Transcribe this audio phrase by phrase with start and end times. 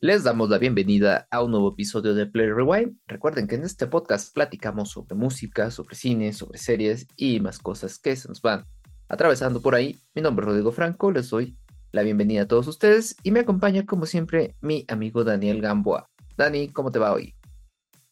[0.00, 2.98] Les damos la bienvenida a un nuevo episodio de Play Rewind.
[3.06, 7.98] Recuerden que en este podcast platicamos sobre música, sobre cine, sobre series y más cosas
[7.98, 8.66] que se nos van
[9.08, 9.98] atravesando por ahí.
[10.14, 11.56] Mi nombre es Rodrigo Franco, les doy
[11.92, 16.10] la bienvenida a todos ustedes y me acompaña como siempre mi amigo Daniel Gamboa.
[16.36, 17.34] Dani, ¿cómo te va hoy?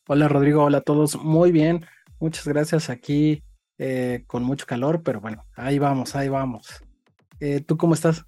[0.08, 1.84] Hola Rodrigo, hola a todos, muy bien,
[2.18, 3.42] muchas gracias aquí
[3.76, 6.82] eh, con mucho calor, pero bueno, ahí vamos, ahí vamos.
[7.40, 8.24] Eh, ¿Tú cómo estás?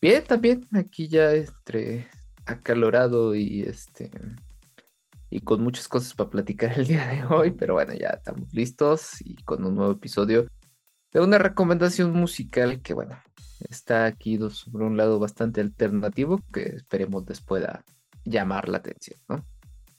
[0.00, 2.08] Bien, también aquí ya entre
[2.46, 4.10] acalorado y este
[5.28, 9.20] y con muchas cosas para platicar el día de hoy, pero bueno, ya estamos listos
[9.20, 10.48] y con un nuevo episodio
[11.12, 13.22] de una recomendación musical que bueno,
[13.68, 17.84] está aquí sobre un lado bastante alternativo que esperemos después pueda
[18.24, 19.44] llamar la atención, ¿no?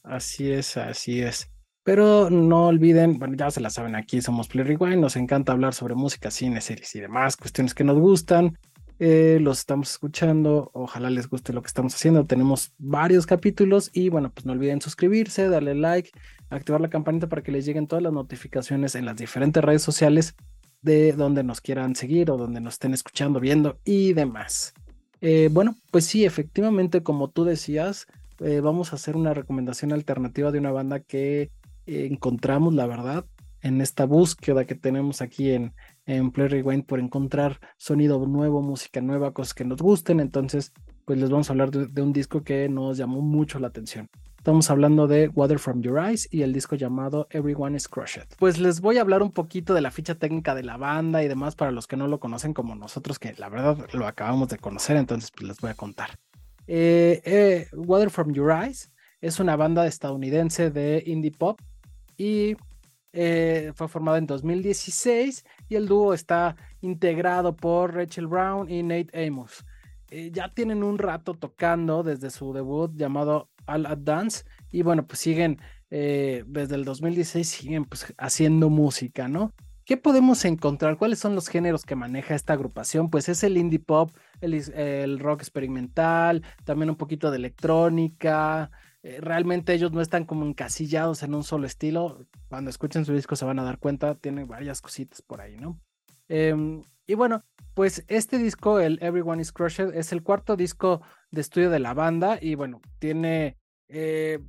[0.03, 1.49] Así es, así es.
[1.83, 5.73] Pero no olviden, bueno, ya se la saben, aquí somos Play Rewind, nos encanta hablar
[5.73, 8.57] sobre música, cine, series y demás, cuestiones que nos gustan.
[9.03, 12.23] Eh, los estamos escuchando, ojalá les guste lo que estamos haciendo.
[12.27, 16.11] Tenemos varios capítulos y bueno, pues no olviden suscribirse, darle like,
[16.51, 20.35] activar la campanita para que les lleguen todas las notificaciones en las diferentes redes sociales
[20.83, 24.75] de donde nos quieran seguir o donde nos estén escuchando, viendo y demás.
[25.19, 28.05] Eh, bueno, pues sí, efectivamente, como tú decías,
[28.37, 31.49] eh, vamos a hacer una recomendación alternativa de una banda que
[31.87, 33.25] encontramos, la verdad,
[33.63, 35.73] en esta búsqueda que tenemos aquí en,
[36.05, 40.19] en Play Rewind por encontrar sonido nuevo, música nueva, cosas que nos gusten.
[40.19, 40.73] Entonces,
[41.05, 44.09] pues les vamos a hablar de, un disco que nos llamó mucho la atención.
[44.37, 48.27] Estamos hablando de Water from Your Eyes y el disco llamado Everyone is Crushed.
[48.39, 51.27] Pues les voy a hablar un poquito de la ficha técnica de la banda y
[51.27, 54.57] demás para los que no lo conocen como nosotros, que la verdad lo acabamos de
[54.57, 56.17] conocer, entonces pues les voy a contar.
[56.65, 61.59] Eh, eh, Water from Your Eyes es una banda estadounidense de indie pop
[62.17, 62.55] y
[63.13, 69.27] eh, fue formada en 2016 y el dúo está integrado por Rachel Brown y Nate
[69.27, 69.65] Amos.
[70.09, 75.05] Eh, ya tienen un rato tocando desde su debut llamado All at Dance y bueno,
[75.07, 79.53] pues siguen eh, desde el 2016, siguen pues haciendo música, ¿no?
[79.85, 80.97] ¿Qué podemos encontrar?
[80.97, 83.09] ¿Cuáles son los géneros que maneja esta agrupación?
[83.09, 88.71] Pues es el indie pop, el, rock experimental, también un poquito de electrónica,
[89.03, 92.25] realmente ellos no están como encasillados en un solo estilo.
[92.49, 95.79] Cuando escuchen su disco se van a dar cuenta, tiene varias cositas por ahí, ¿no?
[96.27, 101.01] Em, y bueno, pues este disco, el Everyone is Crushed, es el cuarto disco
[101.31, 103.57] de estudio de la banda y bueno, tiene...
[103.89, 104.39] Eh,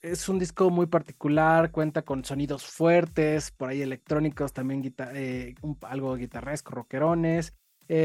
[0.00, 6.14] es un disco muy particular, cuenta con sonidos fuertes, por ahí electrónicos, también eh, algo
[6.14, 7.52] guitarresco, rockerones,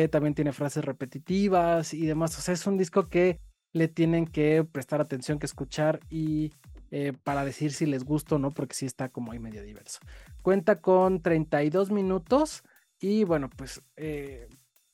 [0.10, 2.36] también tiene frases repetitivas y demás.
[2.38, 3.40] O sea, es un disco que
[3.74, 6.54] le tienen que prestar atención, que escuchar y
[6.92, 10.00] eh, para decir si les gusta o no, porque sí está como ahí medio diverso.
[10.44, 12.64] Cuenta con 32 minutos
[13.00, 14.48] y bueno, pues eh,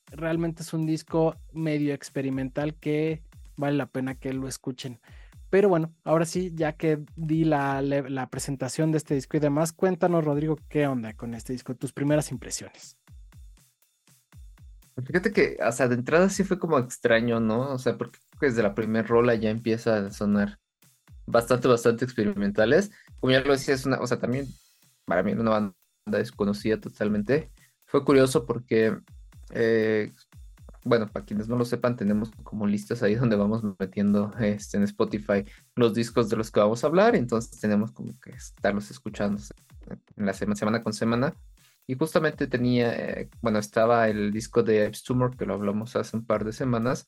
[0.08, 3.22] realmente es un disco medio experimental que
[3.58, 5.00] vale la pena que lo escuchen.
[5.50, 9.74] Pero bueno, ahora sí, ya que di la, la presentación de este disco y demás,
[9.74, 12.98] cuéntanos, Rodrigo, qué onda con este disco, tus primeras impresiones.
[15.06, 17.74] Fíjate que, o sea, de entrada sí fue como extraño, ¿no?
[17.74, 20.60] O sea, porque desde la primera rola ya empieza a sonar
[21.26, 22.92] bastante, bastante experimentales.
[23.20, 24.48] Como ya lo decía, es una, o sea, también
[25.06, 25.74] para mí una banda
[26.06, 27.52] desconocida totalmente.
[27.86, 28.98] Fue curioso porque,
[29.52, 30.12] eh,
[30.84, 34.84] bueno, para quienes no lo sepan, tenemos como listas ahí donde vamos metiendo este, en
[34.84, 35.46] Spotify
[35.76, 39.42] los discos de los que vamos a hablar, entonces tenemos como que estarlos escuchando
[40.18, 41.34] en la semana, semana con semana.
[41.88, 46.24] Y justamente tenía, eh, bueno, estaba el disco de Tumor, que lo hablamos hace un
[46.24, 47.04] par de semanas,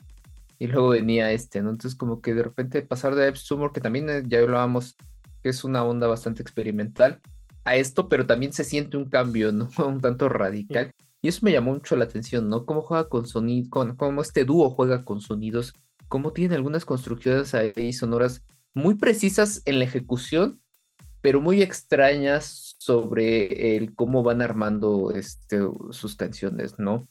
[0.61, 1.71] y luego venía este, ¿no?
[1.71, 4.95] Entonces como que de repente pasar de Ives Tumor, que también eh, ya hablábamos
[5.41, 7.19] que es una onda bastante experimental,
[7.63, 9.69] a esto, pero también se siente un cambio, ¿no?
[9.83, 10.91] un tanto radical.
[11.19, 12.67] Y eso me llamó mucho la atención, ¿no?
[12.67, 15.73] Cómo juega con sonido, con, cómo este dúo juega con sonidos,
[16.07, 18.43] cómo tiene algunas construcciones ahí sonoras
[18.75, 20.61] muy precisas en la ejecución,
[21.21, 25.57] pero muy extrañas sobre el cómo van armando este,
[25.89, 27.07] sus canciones, ¿no?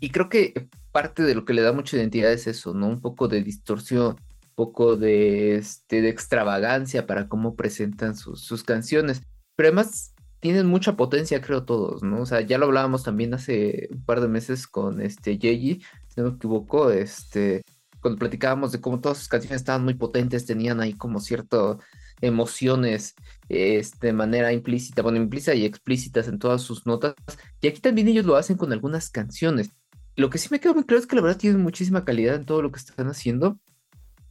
[0.00, 2.86] Y creo que parte de lo que le da mucha identidad es eso, ¿no?
[2.86, 9.20] Un poco de distorsión, un poco de, este, de extravagancia para cómo presentan sus, canciones.
[9.56, 12.20] Pero además tienen mucha potencia, creo, todos, ¿no?
[12.20, 16.20] O sea, ya lo hablábamos también hace un par de meses con este Yeji, si
[16.20, 17.62] no me equivoco, este,
[18.00, 21.80] cuando platicábamos de cómo todas sus canciones estaban muy potentes, tenían ahí como cierto
[22.20, 23.16] emociones
[23.48, 27.14] este, de manera implícita, bueno, implícita y explícitas en todas sus notas.
[27.60, 29.70] Y aquí también ellos lo hacen con algunas canciones.
[30.16, 32.44] Lo que sí me queda muy claro es que la verdad tienen muchísima calidad en
[32.44, 33.58] todo lo que están haciendo.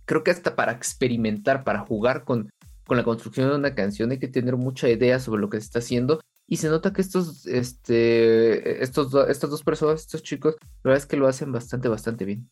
[0.05, 2.49] Creo que hasta para experimentar, para jugar con,
[2.85, 5.65] con la construcción de una canción hay que tener mucha idea sobre lo que se
[5.65, 6.21] está haciendo.
[6.47, 11.05] Y se nota que estos, este, estos, estas dos personas, estos chicos, la verdad es
[11.05, 12.49] que lo hacen bastante, bastante bien.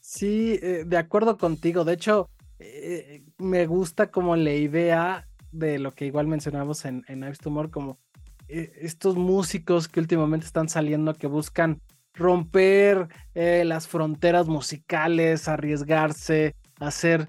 [0.00, 1.84] Sí, eh, de acuerdo contigo.
[1.84, 7.20] De hecho, eh, me gusta como la idea de lo que igual mencionamos en, en
[7.20, 7.98] Knives Tumor, como
[8.48, 11.80] eh, estos músicos que últimamente están saliendo que buscan
[12.16, 17.28] romper las fronteras musicales, arriesgarse, hacer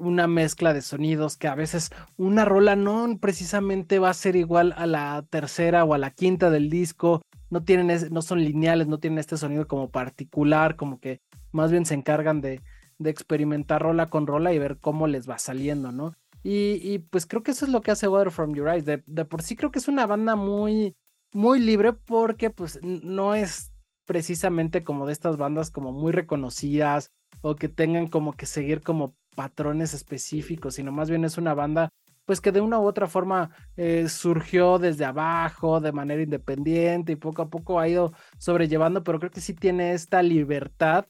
[0.00, 4.72] una mezcla de sonidos que a veces una rola no precisamente va a ser igual
[4.76, 8.98] a la tercera o a la quinta del disco, no tienen, no son lineales, no
[8.98, 11.20] tienen este sonido como particular, como que
[11.52, 12.60] más bien se encargan de,
[13.04, 16.14] experimentar rola con rola y ver cómo les va saliendo, ¿no?
[16.42, 18.84] Y, pues creo que eso es lo que hace Water From Your Eyes.
[18.84, 20.94] De, por sí creo que es una banda muy,
[21.32, 23.72] muy libre porque pues no es
[24.04, 27.10] precisamente como de estas bandas como muy reconocidas
[27.40, 31.90] o que tengan como que seguir como patrones específicos, sino más bien es una banda
[32.24, 37.16] pues que de una u otra forma eh, surgió desde abajo, de manera independiente y
[37.16, 41.06] poco a poco ha ido sobrellevando, pero creo que sí tiene esta libertad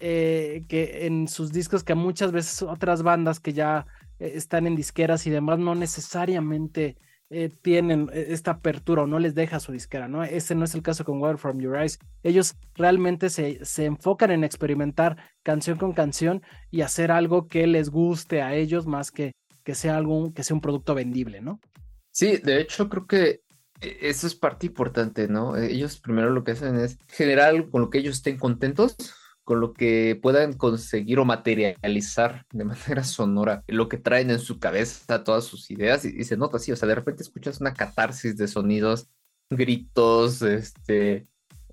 [0.00, 3.86] eh, que en sus discos que muchas veces otras bandas que ya
[4.18, 6.96] eh, están en disqueras y demás no necesariamente
[7.32, 10.22] eh, tienen esta apertura o no les deja su disquera, ¿no?
[10.22, 11.98] Ese no es el caso con Water From Your Eyes.
[12.22, 17.90] Ellos realmente se, se enfocan en experimentar canción con canción y hacer algo que les
[17.90, 19.32] guste a ellos más que
[19.64, 21.60] que sea algún, que sea un producto vendible, ¿no?
[22.10, 23.42] Sí, de hecho creo que
[23.80, 25.56] eso es parte importante, ¿no?
[25.56, 28.96] Ellos primero lo que hacen es generar algo con lo que ellos estén contentos
[29.44, 34.58] con lo que puedan conseguir o materializar de manera sonora lo que traen en su
[34.58, 38.36] cabeza, todas sus ideas, y, se nota así, o sea, de repente escuchas una catarsis
[38.36, 39.08] de sonidos,
[39.50, 41.26] gritos, este,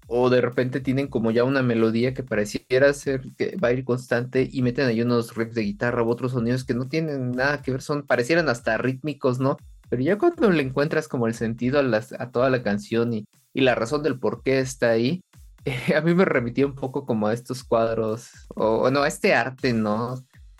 [0.07, 3.83] o de repente tienen como ya una melodía que pareciera ser que va a ir
[3.83, 7.61] constante y meten ahí unos riffs de guitarra u otros sonidos que no tienen nada
[7.61, 9.57] que ver, son, parecieran hasta rítmicos, ¿no?
[9.89, 13.25] Pero ya cuando le encuentras como el sentido a, las, a toda la canción y,
[13.53, 15.21] y la razón del por qué está ahí,
[15.95, 19.73] a mí me remitió un poco como a estos cuadros, o no, a este arte,
[19.73, 20.15] ¿no?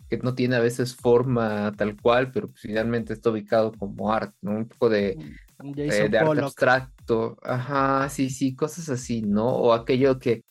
[0.10, 4.36] Que no tiene a veces forma tal cual, pero pues finalmente está ubicado como arte,
[4.42, 4.52] ¿no?
[4.52, 5.18] Un poco de,
[5.60, 7.38] mm, eh, de, arte abstracto.
[7.44, 9.48] Ajá, sí, sí, cosas así, ¿no?
[9.48, 10.44] O aquello que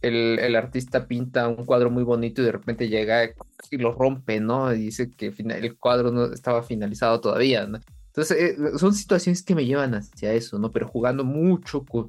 [0.00, 3.24] el, el, artista pinta un cuadro muy bonito y de repente llega
[3.70, 4.72] y lo rompe, ¿no?
[4.72, 7.80] Y dice que el cuadro no estaba finalizado todavía, ¿no?
[8.08, 10.70] Entonces, eh, son situaciones que me llevan hacia eso, ¿no?
[10.70, 12.08] Pero jugando mucho con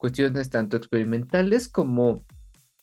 [0.00, 2.24] cuestiones tanto experimentales como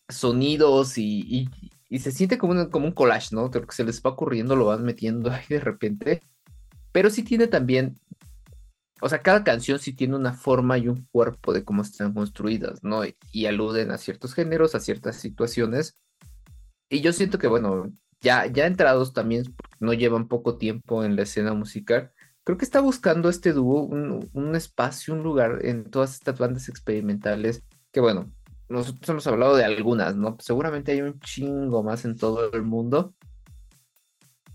[0.08, 1.50] sonidos y,
[1.90, 3.50] se siente como un, como un collage, ¿no?
[3.50, 6.22] Creo que se les va ocurriendo, lo van metiendo ahí de repente.
[6.92, 8.00] Pero sí tiene también,
[9.02, 12.84] o sea, cada canción sí tiene una forma y un cuerpo de cómo están construidas,
[12.84, 13.02] ¿no?
[13.32, 15.98] Y, aluden a ciertos géneros, a ciertas situaciones.
[16.88, 17.92] Y yo siento que, bueno,
[18.22, 19.44] ya, ya entrados también,
[19.80, 22.12] no llevan poco tiempo en la escena musical,
[22.48, 27.62] creo que está buscando este dúo un, espacio, un lugar en todas estas bandas experimentales
[27.92, 28.32] que bueno,
[28.70, 30.38] nosotros hemos hablado de algunas, ¿no?
[30.40, 33.14] Seguramente hay un chingo más en todo el mundo.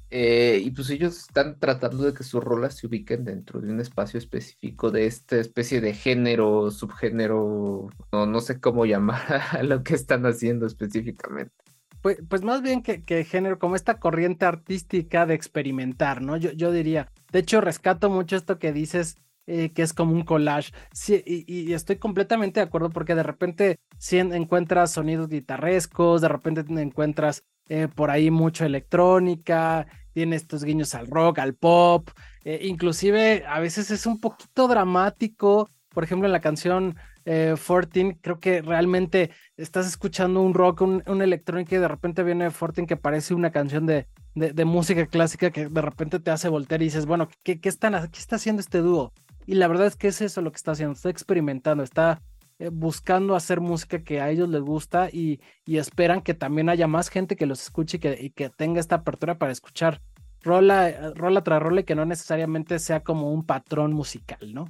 [0.08, 3.78] Eh, y pues ellos están tratando de que sus rolas se ubiquen dentro de un
[3.78, 9.82] espacio específico de esta especie de género, subgénero, no, no sé cómo llamar a lo
[9.82, 11.52] que están haciendo específicamente.
[12.00, 16.38] Pues, pues más bien que, que, género, como esta corriente artística de experimentar, ¿no?
[16.38, 20.24] Yo, yo diría, de hecho, rescato mucho esto que dices, eh, que es como un
[20.24, 20.72] collage.
[20.92, 26.64] Sí, y, estoy completamente de acuerdo porque de repente si encuentras sonidos guitarrescos, de repente
[26.82, 32.10] encuentras eh, por ahí mucho electrónica, tiene estos guiños al rock, al pop,
[32.44, 35.70] eh, inclusive a veces es un poquito dramático.
[35.88, 41.02] Por ejemplo, en la canción eh, 14, creo que realmente estás escuchando un rock, un,
[41.06, 45.50] un electrónico y de repente viene 14 que parece una canción de, de, música clásica
[45.50, 48.60] que de repente te hace voltear y dices, bueno, ¿qué, qué, están, ¿qué está haciendo
[48.60, 49.12] este dúo?
[49.46, 52.22] Y la verdad es que es eso lo que está haciendo, está experimentando, está
[52.58, 56.86] eh, buscando hacer música que a ellos les gusta y, y, esperan que también haya
[56.86, 60.00] más gente que los escuche y que, que tenga esta apertura para escuchar
[60.42, 64.68] rola, eh, rola tras rola y que no necesariamente sea como un patrón musical, ¿no?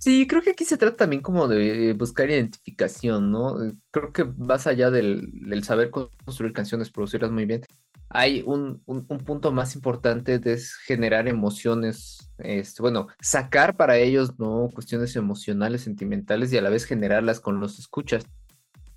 [0.00, 3.62] Sí, creo que aquí se trata también como de buscar identificación, ¿no?
[3.62, 7.60] Eh, creo que más allá del, saber construir canciones, producirlas muy bien,
[8.08, 8.82] hay un,
[9.26, 14.70] punto más importante de generar emociones, este, bueno, sacar para ellos, ¿no?
[14.72, 18.24] Cuestiones emocionales, sentimentales y a la vez generarlas con los escuchas.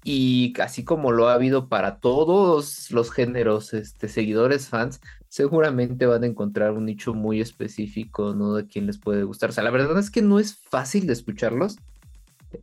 [0.05, 5.01] Y así como lo ha habido para todos los géneros, este, seguidores, fans,
[5.33, 8.53] seguramente van a encontrar un nicho muy específico, ¿no?
[8.53, 9.49] De quien les puede gustar.
[9.49, 11.77] O sea, la verdad es que no es fácil de escucharlos,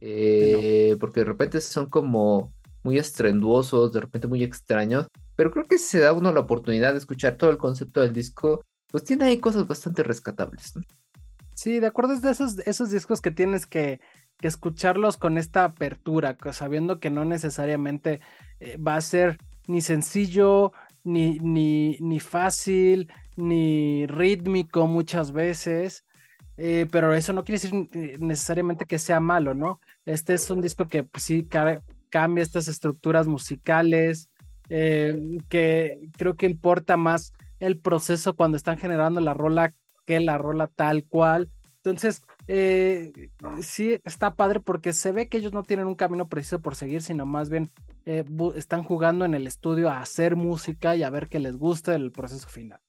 [0.01, 2.53] eh, porque de repente son como
[2.85, 6.93] muy estrenduosos, de repente muy extraños, pero creo que si se da uno la oportunidad
[6.93, 10.75] de escuchar todo el concepto del disco, pues tiene ahí cosas bastante rescatables.
[11.55, 14.01] Sí, de acuerdo, es de esos, esos discos que tienes que
[14.41, 18.21] que escucharlos con esta apertura, sabiendo que no necesariamente
[18.59, 20.73] eh, va a ser ni sencillo,
[21.05, 26.05] ni, ni, ni fácil, ni rítmico muchas veces,
[26.57, 29.81] eh, pero eso no quiere decir eh, necesariamente que sea malo, ¿no?
[30.05, 31.47] Este es un disco que pues, sí
[32.11, 34.29] cambia estas estructuras musicales,
[34.69, 39.75] que creo que importa más el proceso cuando están generando la rola
[40.07, 41.51] que la rola tal cual.
[41.83, 43.31] Entonces, eh,
[43.63, 47.01] sí está padre porque se ve que ellos no tienen un camino preciso por seguir,
[47.01, 47.71] sino más bien
[48.05, 51.95] eh, están jugando en el estudio a hacer música y a ver qué les gusta
[51.95, 52.81] el proceso final.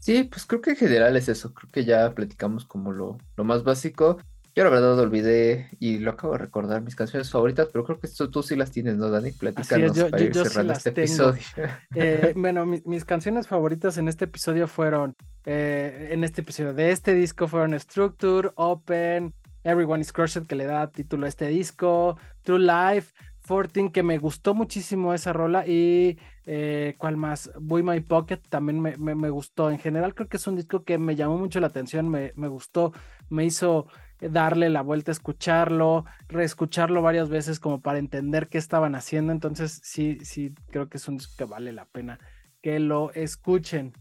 [0.00, 1.54] Sí, pues creo que en general es eso.
[1.54, 4.18] Creo que ya platicamos como lo, lo más básico.
[4.54, 8.08] Yo la verdad olvidé y lo acabo de recordar mis canciones favoritas, pero creo que
[8.08, 9.30] esto tú sí las tienes, ¿no, Dani?
[9.32, 11.42] Platícanos yo, para ir cerrando este episodio.
[11.94, 17.14] Eh, bueno, mis canciones favoritas en este episodio fueron, eh, en este episodio de este
[17.14, 22.60] disco fueron Structure, Open, Everyone is Crushed, que le da título a este disco, True
[22.60, 23.12] Life,
[23.46, 27.50] 14, que me gustó muchísimo esa rola, y eh, ¿cuál más?
[27.60, 29.70] Boy My Pocket también me, me, gustó.
[29.70, 32.48] En general creo que es un disco que me llamó mucho la atención, me, me
[32.48, 32.92] gustó,
[33.28, 33.86] me hizo
[34.20, 39.32] darle la vuelta, escucharlo, reescucharlo varias veces como para entender qué estaban haciendo.
[39.32, 42.18] Entonces, sí, sí, creo que es un disco que vale la pena
[42.62, 43.92] que lo escuchen.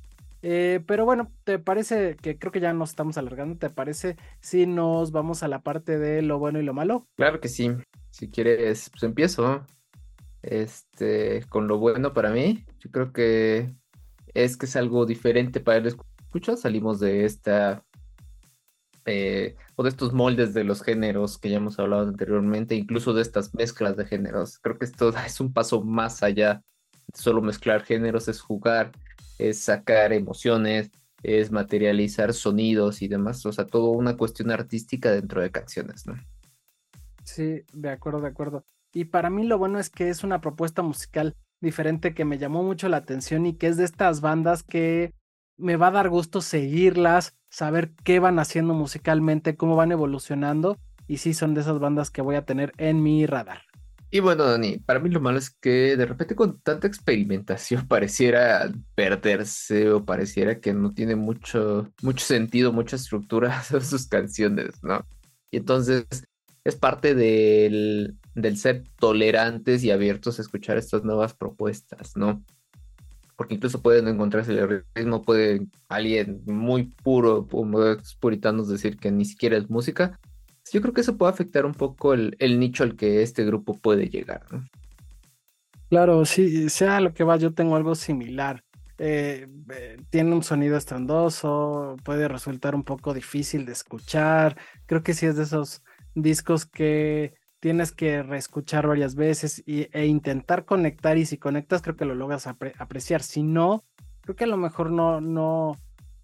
[0.41, 3.57] Eh, pero bueno, ¿te parece que creo que ya nos estamos alargando?
[3.57, 7.07] ¿Te parece si nos vamos a la parte de lo bueno y lo malo?
[7.15, 7.71] Claro que sí.
[8.11, 9.65] Si quieres, pues empiezo.
[10.41, 13.75] Este, con lo bueno para mí, yo creo que
[14.33, 16.55] es que es algo diferente para el escucha.
[16.55, 17.83] Salimos de esta
[19.09, 23.23] eh, o de estos moldes de los géneros que ya hemos hablado anteriormente, incluso de
[23.23, 24.59] estas mezclas de géneros.
[24.59, 26.61] Creo que esto es un paso más allá
[27.13, 28.91] solo mezclar géneros, es jugar,
[29.39, 30.91] es sacar emociones,
[31.23, 36.13] es materializar sonidos y demás, o sea, todo una cuestión artística dentro de canciones, ¿no?
[37.23, 38.63] Sí, de acuerdo, de acuerdo.
[38.93, 42.63] Y para mí lo bueno es que es una propuesta musical diferente que me llamó
[42.63, 45.13] mucho la atención y que es de estas bandas que
[45.59, 50.77] me va a dar gusto seguirlas, saber qué van haciendo musicalmente, cómo van evolucionando.
[51.07, 53.61] Y sí, son de esas bandas que voy a tener en mi radar.
[54.11, 58.71] Y bueno, Dani, para mí lo malo es que de repente con tanta experimentación pareciera
[58.95, 65.05] perderse o pareciera que no tiene mucho, mucho sentido, mucha estructura sus canciones, ¿no?
[65.51, 66.05] Y entonces
[66.63, 72.43] es parte del, del ser tolerantes y abiertos a escuchar estas nuevas propuestas, ¿no?
[73.39, 77.47] Porque incluso pueden encontrarse el ritmo, puede alguien muy puro,
[78.19, 80.19] puritanos decir que ni siquiera es música.
[80.73, 84.09] Yo creo que eso puede afectar un poco el, nicho al que este grupo puede
[84.09, 84.41] llegar.
[85.89, 88.61] Claro, sí, sea lo que va, yo tengo algo similar.
[88.97, 94.57] Eh, eh, tiene un sonido estrondoso, puede resultar un poco difícil de escuchar.
[94.85, 95.81] Creo que sí es de esos
[96.13, 102.05] discos que tienes que reescuchar varias veces e intentar conectar y si conectas creo que
[102.05, 103.21] lo logras apreciar.
[103.21, 103.83] Si no,
[104.21, 105.77] creo que a lo mejor no, no,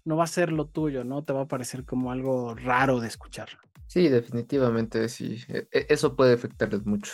[0.04, 1.24] no va a ser lo tuyo, ¿no?
[1.24, 3.48] Te va a parecer como algo raro de escuchar.
[3.86, 5.38] Sí, definitivamente sí.
[5.48, 7.12] E, e, eso puede afectarles mucho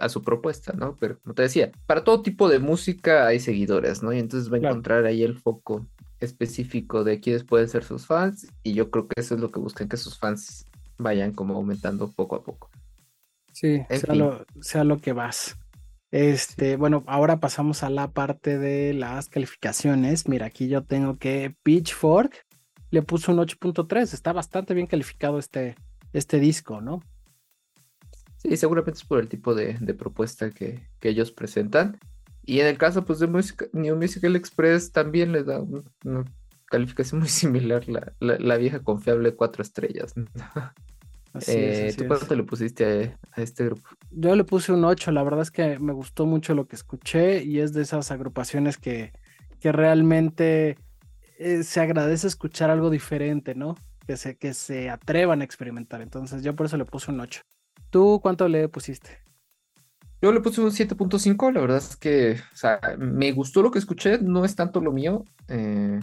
[0.00, 0.96] a, su propuesta, ¿no?
[0.96, 4.12] Pero como te decía, para todo tipo de música hay seguidores, ¿no?
[4.12, 5.86] Y entonces va a encontrar ahí el foco
[6.20, 9.60] específico de quiénes pueden ser sus fans y yo creo que eso es lo que
[9.60, 10.64] buscan, que sus fans
[10.96, 12.70] vayan como aumentando poco a poco.
[13.54, 13.82] Sí,
[14.60, 15.56] sea lo, que vas.
[16.10, 20.28] Este, bueno, ahora pasamos a la parte de las calificaciones.
[20.28, 22.46] Mira, aquí yo tengo que Pitchfork
[22.90, 24.12] le puso un 8.3.
[24.12, 25.76] Está bastante bien calificado este,
[26.12, 27.00] este disco, ¿no?
[28.38, 31.98] Sí, seguramente es por el tipo de, propuesta que, ellos presentan.
[32.44, 33.28] Y en el caso pues, de
[33.72, 36.24] New Musical Express también le da una,
[36.66, 40.12] calificación muy similar, la, la, la vieja confiable cuatro estrellas.
[41.46, 43.88] Eh, ¿Tú cuánto le pusiste a, este grupo?
[44.10, 47.42] Yo le puse un 8, la verdad es que me gustó mucho lo que escuché
[47.42, 49.12] y es de esas agrupaciones que,
[49.60, 50.78] que realmente
[51.38, 53.76] eh, se agradece escuchar algo diferente, ¿no?
[54.06, 56.02] Que se, que se atrevan a experimentar.
[56.02, 57.40] Entonces yo por eso le puse un 8.
[57.90, 59.24] ¿Tú cuánto le pusiste?
[60.22, 63.78] Yo le puse un 7.5, la verdad es que, o sea, me gustó lo que
[63.78, 66.00] escuché, no es tanto lo mío, eh,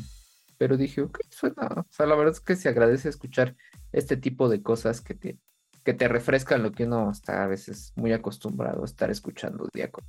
[0.59, 3.55] pero dije, ok, suena, o sea, la verdad es que se agradece escuchar
[3.91, 5.37] este tipo de cosas que te,
[5.83, 9.89] que te refrescan lo que uno está a veces muy acostumbrado a estar escuchando día
[9.91, 10.03] con.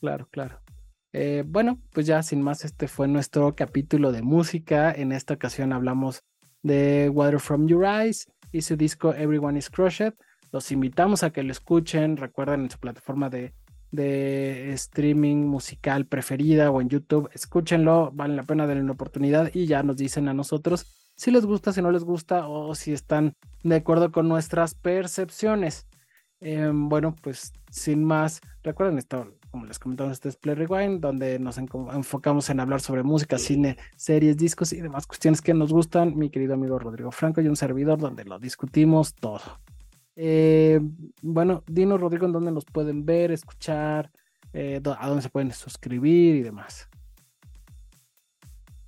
[0.00, 0.60] Claro, claro.
[1.12, 4.92] Eh, bueno, pues ya sin más, este fue nuestro capítulo de música.
[4.92, 6.22] En esta ocasión hablamos
[6.62, 10.14] de Water from Your Eyes y su disco Everyone is Crushed.
[10.52, 12.16] Los invitamos a que lo escuchen.
[12.16, 13.54] Recuerden en su plataforma de
[13.90, 19.66] de streaming musical preferida o en YouTube, escúchenlo, vale la pena darle una oportunidad y
[19.66, 23.34] ya nos dicen a nosotros si les gusta, si no les gusta o si están
[23.62, 25.86] de acuerdo con nuestras percepciones.
[26.40, 31.38] Em, bueno, pues sin más, recuerden esto, como les comentamos, este es Play Rewind, donde
[31.38, 36.16] nos enfocamos en hablar sobre música, cine, series, discos y demás cuestiones que nos gustan.
[36.16, 39.42] Mi querido amigo Rodrigo Franco y un servidor donde lo discutimos todo.
[40.16, 40.80] Eh,
[41.20, 44.10] bueno, dinos, Rodrigo, en dónde nos pueden ver, escuchar,
[44.54, 46.88] eh, a dónde se pueden suscribir y demás.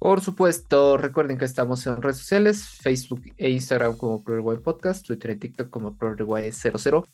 [0.03, 5.31] Por supuesto, recuerden que estamos en redes sociales, Facebook e Instagram como ProRewind Podcast, Twitter
[5.31, 7.07] y TikTok como ProRewind00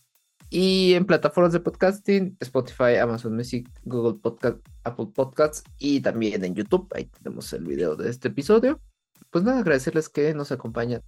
[0.48, 6.54] y en plataformas de podcasting, Spotify, Amazon Music, Google Podcast, Apple Podcasts y también en
[6.54, 6.88] YouTube.
[6.94, 8.80] Ahí tenemos el video de este episodio.
[9.28, 11.02] Pues nada, agradecerles que nos acompañan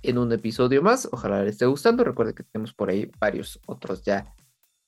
[0.00, 1.06] en un episodio más.
[1.12, 2.02] Ojalá les esté gustando.
[2.02, 4.34] Recuerden que tenemos por ahí varios otros ya,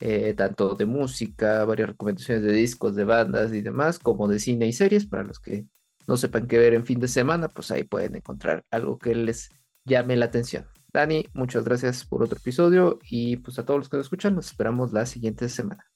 [0.00, 4.66] eh, tanto de música, varias recomendaciones de discos, de bandas y demás, como de cine
[4.66, 5.66] y series para los que
[6.08, 9.50] no sepan qué ver en fin de semana, pues ahí pueden encontrar algo que les
[9.84, 10.66] llame la atención.
[10.92, 14.46] Dani, muchas gracias por otro episodio y pues a todos los que nos escuchan, nos
[14.46, 15.86] esperamos la siguiente semana.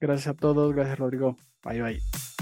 [0.00, 1.36] Gracias a todos, gracias Rodrigo.
[1.62, 2.35] Bye bye.